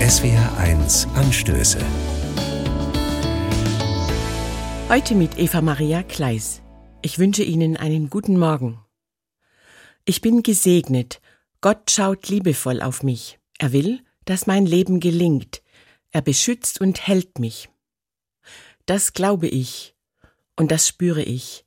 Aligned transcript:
SWR1 0.00 1.10
Anstöße. 1.14 1.78
Heute 4.90 5.14
mit 5.14 5.38
Eva 5.38 5.62
Maria 5.62 6.02
Kleis. 6.02 6.60
Ich 7.00 7.18
wünsche 7.18 7.42
Ihnen 7.42 7.78
einen 7.78 8.10
guten 8.10 8.38
Morgen. 8.38 8.78
Ich 10.04 10.20
bin 10.20 10.42
gesegnet. 10.42 11.22
Gott 11.62 11.90
schaut 11.90 12.28
liebevoll 12.28 12.82
auf 12.82 13.02
mich. 13.02 13.38
Er 13.58 13.72
will, 13.72 14.00
dass 14.26 14.46
mein 14.46 14.66
Leben 14.66 15.00
gelingt. 15.00 15.62
Er 16.10 16.20
beschützt 16.20 16.78
und 16.78 17.08
hält 17.08 17.38
mich. 17.38 17.70
Das 18.84 19.14
glaube 19.14 19.48
ich 19.48 19.96
und 20.56 20.70
das 20.72 20.86
spüre 20.86 21.22
ich. 21.22 21.64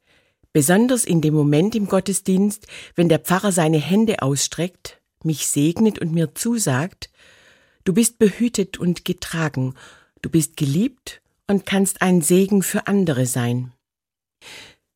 Besonders 0.54 1.04
in 1.04 1.22
dem 1.22 1.34
Moment 1.34 1.74
im 1.74 1.88
Gottesdienst, 1.88 2.68
wenn 2.94 3.10
der 3.10 3.20
Pfarrer 3.20 3.52
seine 3.52 3.80
Hände 3.80 4.22
ausstreckt, 4.22 5.02
mich 5.24 5.48
segnet 5.48 5.98
und 5.98 6.14
mir 6.14 6.36
zusagt, 6.36 7.09
du 7.90 7.94
bist 7.96 8.20
behütet 8.20 8.78
und 8.78 9.04
getragen, 9.04 9.74
du 10.22 10.30
bist 10.30 10.58
geliebt 10.58 11.24
und 11.48 11.66
kannst 11.66 12.04
ein 12.04 12.22
Segen 12.22 12.62
für 12.62 12.86
andere 12.86 13.26
sein. 13.26 13.72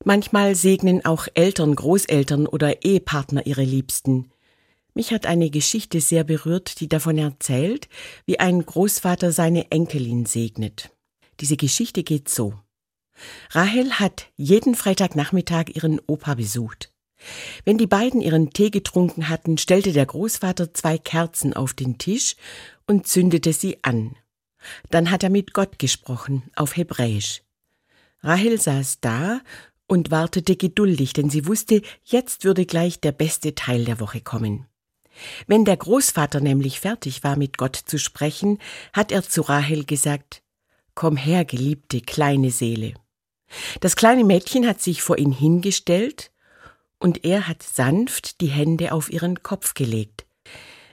Manchmal 0.06 0.54
segnen 0.54 1.04
auch 1.04 1.28
Eltern, 1.34 1.74
Großeltern 1.74 2.46
oder 2.46 2.86
Ehepartner 2.86 3.48
ihre 3.48 3.64
Liebsten. 3.64 4.30
Mich 4.94 5.12
hat 5.12 5.26
eine 5.26 5.50
Geschichte 5.50 6.02
sehr 6.02 6.24
berührt, 6.24 6.82
die 6.82 6.88
davon 6.88 7.18
erzählt, 7.18 7.90
wie 8.28 8.40
ein 8.40 8.64
Großvater 8.64 9.32
seine 9.32 9.72
Enkelin 9.72 10.28
segnet. 10.28 10.92
Diese 11.40 11.58
Geschichte 11.58 12.04
geht 12.04 12.30
so. 12.30 12.54
Rahel 13.50 13.94
hat 13.94 14.28
jeden 14.36 14.76
Freitagnachmittag 14.76 15.70
ihren 15.74 16.00
Opa 16.06 16.36
besucht. 16.36 16.93
Wenn 17.66 17.78
die 17.78 17.88
beiden 17.88 18.22
ihren 18.22 18.52
Tee 18.52 18.70
getrunken 18.70 19.30
hatten, 19.30 19.58
stellte 19.58 19.94
der 19.94 20.06
Großvater 20.06 20.74
zwei 20.74 20.98
Kerzen 20.98 21.54
auf 21.54 21.74
den 21.74 21.98
Tisch 21.98 22.36
und 22.88 23.08
zündete 23.08 23.54
sie 23.54 23.80
an. 23.84 24.16
Dann 24.90 25.12
hat 25.12 25.24
er 25.24 25.30
mit 25.30 25.54
Gott 25.54 25.80
gesprochen, 25.80 26.44
auf 26.56 26.78
Hebräisch. 26.78 27.42
Rahel 28.22 28.60
saß 28.60 29.00
da 29.02 29.42
und 29.88 30.12
wartete 30.12 30.56
geduldig, 30.56 31.14
denn 31.14 31.30
sie 31.30 31.46
wusste, 31.46 31.82
jetzt 32.04 32.46
würde 32.46 32.66
gleich 32.66 33.00
der 33.00 33.12
beste 33.12 33.56
Teil 33.56 33.86
der 33.86 34.00
Woche 34.00 34.22
kommen. 34.22 34.66
Wenn 35.46 35.66
der 35.66 35.78
Großvater 35.78 36.40
nämlich 36.40 36.80
fertig 36.80 37.24
war, 37.24 37.36
mit 37.36 37.58
Gott 37.58 37.76
zu 37.76 38.00
sprechen, 38.00 38.60
hat 38.94 39.12
er 39.12 39.24
zu 39.24 39.42
Rahel 39.42 39.86
gesagt, 39.86 40.42
Komm 40.96 41.18
her, 41.18 41.44
geliebte 41.44 42.02
kleine 42.02 42.52
Seele. 42.52 42.94
Das 43.82 43.96
kleine 43.96 44.24
Mädchen 44.24 44.68
hat 44.68 44.82
sich 44.82 45.02
vor 45.02 45.18
ihn 45.18 45.32
hingestellt, 45.32 46.32
und 47.04 47.26
er 47.26 47.50
hat 47.50 47.62
sanft 47.62 48.40
die 48.40 48.48
Hände 48.48 48.94
auf 48.94 49.12
ihren 49.12 49.44
Kopf 49.44 49.74
gelegt. 49.74 50.26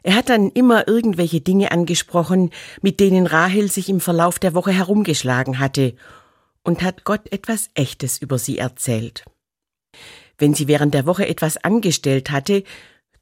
Er 0.02 0.16
hat 0.16 0.28
dann 0.28 0.50
immer 0.50 0.88
irgendwelche 0.88 1.40
Dinge 1.40 1.70
angesprochen, 1.70 2.50
mit 2.82 2.98
denen 2.98 3.26
Rahel 3.26 3.70
sich 3.70 3.88
im 3.88 4.00
Verlauf 4.00 4.40
der 4.40 4.54
Woche 4.54 4.72
herumgeschlagen 4.72 5.60
hatte, 5.60 5.94
und 6.64 6.82
hat 6.82 7.04
Gott 7.04 7.32
etwas 7.32 7.70
Echtes 7.74 8.18
über 8.18 8.38
sie 8.38 8.58
erzählt. 8.58 9.24
Wenn 10.36 10.52
sie 10.52 10.66
während 10.66 10.94
der 10.94 11.06
Woche 11.06 11.28
etwas 11.28 11.56
angestellt 11.58 12.30
hatte, 12.30 12.64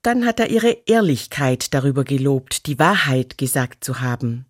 dann 0.02 0.24
hat 0.24 0.40
er 0.40 0.48
ihre 0.48 0.70
Ehrlichkeit 0.86 1.74
darüber 1.74 2.04
gelobt, 2.04 2.66
die 2.66 2.78
Wahrheit 2.78 3.36
gesagt 3.36 3.84
zu 3.84 4.00
haben. 4.00 4.46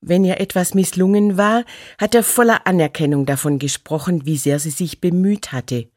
Wenn 0.00 0.24
ihr 0.24 0.40
etwas 0.40 0.74
misslungen 0.74 1.36
war, 1.36 1.64
hat 1.98 2.16
er 2.16 2.24
voller 2.24 2.66
Anerkennung 2.66 3.26
davon 3.26 3.60
gesprochen, 3.60 4.26
wie 4.26 4.36
sehr 4.36 4.58
sie 4.58 4.70
sich 4.70 5.00
bemüht 5.00 5.52
hatte. 5.52 5.88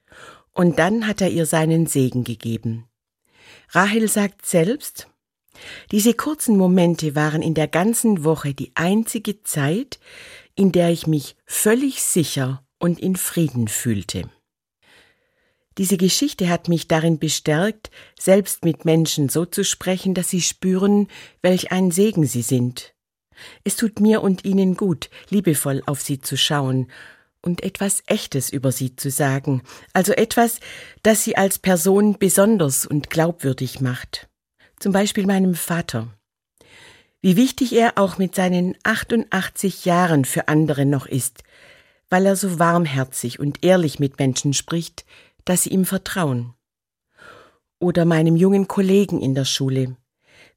Und 0.54 0.80
dann 0.80 1.08
hat 1.08 1.22
er 1.22 1.30
ihr 1.30 1.46
seinen 1.46 1.86
Segen 1.88 2.24
gegeben. 2.24 2.88
Rahel 3.70 4.08
sagt 4.08 4.46
selbst, 4.46 5.08
diese 5.92 6.14
kurzen 6.14 6.58
Momente 6.58 7.16
waren 7.16 7.42
in 7.42 7.54
der 7.54 7.68
ganzen 7.68 8.24
Woche 8.24 8.54
die 8.54 8.72
einzige 8.76 9.44
Zeit, 9.44 10.00
in 10.56 10.72
der 10.72 10.90
ich 10.90 11.08
mich 11.08 11.36
völlig 11.46 12.02
sicher 12.02 12.66
und 12.80 13.00
in 13.00 13.16
Frieden 13.16 13.68
fühlte. 13.68 14.30
Diese 15.78 15.98
Geschichte 15.98 16.50
hat 16.50 16.67
mich 16.67 16.88
darin 16.88 17.17
bestärkt, 17.17 17.92
selbst 18.20 18.66
mit 18.66 18.84
Menschen 18.84 19.30
so 19.30 19.45
zu 19.45 19.64
sprechen, 19.64 20.14
dass 20.14 20.30
sie 20.30 20.42
spüren, 20.42 21.08
welch 21.42 21.72
ein 21.72 21.92
Segen 21.92 22.26
sie 22.26 22.42
sind 22.42 22.94
es 23.64 23.76
tut 23.76 24.00
mir 24.00 24.22
und 24.22 24.45
Ihnen 24.45 24.76
gut, 24.76 25.10
liebevoll 25.30 25.82
auf 25.86 26.02
Sie 26.02 26.20
zu 26.20 26.38
schauen 26.38 26.88
und 27.42 27.64
etwas 27.64 28.04
Echtes 28.06 28.50
über 28.50 28.72
Sie 28.72 28.96
zu 28.96 29.10
sagen, 29.10 29.64
also 29.94 30.14
etwas, 30.14 30.60
das 31.04 31.24
Sie 31.24 31.38
als 31.38 31.60
Person 31.60 32.18
besonders 32.20 32.86
und 32.86 33.10
glaubwürdig 33.10 33.82
macht. 33.82 34.30
Zum 34.80 34.92
Beispiel 34.92 35.26
meinem 35.26 35.56
Vater. 35.56 36.08
Wie 37.22 37.36
wichtig 37.36 37.74
er 37.74 37.98
auch 37.98 38.18
mit 38.18 38.34
seinen 38.34 38.76
88 38.84 39.86
Jahren 39.86 40.26
für 40.26 40.48
andere 40.48 40.86
noch 40.86 41.06
ist, 41.06 41.44
weil 42.10 42.26
er 42.26 42.36
so 42.36 42.60
warmherzig 42.60 43.40
und 43.40 43.64
ehrlich 43.64 44.00
mit 44.00 44.20
Menschen 44.20 44.54
spricht, 44.54 45.06
dass 45.46 45.64
sie 45.64 45.70
ihm 45.70 45.86
vertrauen. 45.86 46.54
Oder 47.80 48.06
meinem 48.06 48.36
jungen 48.36 48.68
Kollegen 48.68 49.22
in 49.22 49.36
der 49.36 49.46
Schule, 49.46 49.96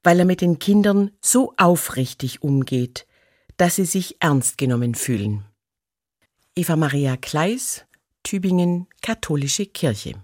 weil 0.03 0.19
er 0.19 0.25
mit 0.25 0.41
den 0.41 0.59
Kindern 0.59 1.11
so 1.21 1.55
aufrichtig 1.57 2.43
umgeht, 2.43 3.07
dass 3.57 3.77
sie 3.77 3.85
sich 3.85 4.17
ernst 4.21 4.59
genommen 4.59 4.95
fühlen. 4.95 5.45
Eva 6.57 6.77
Maria 6.77 7.17
Kleis, 7.17 7.85
Tübingen, 8.23 8.87
Katholische 9.03 9.67
Kirche 9.67 10.15